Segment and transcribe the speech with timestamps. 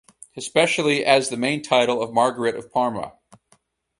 [0.35, 3.13] Especially as the main title of Margaret of Parma.